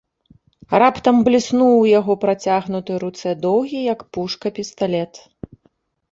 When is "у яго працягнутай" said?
1.81-2.97